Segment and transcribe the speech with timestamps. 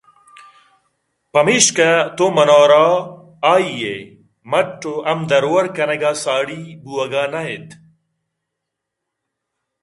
[1.33, 2.87] پمیشا تو منارا
[3.51, 4.11] آئی ءِ
[4.49, 7.69] مٹّ ءُ ہم درور کنگ ءَ ساڑی بُوئگ ءَ نہ اِت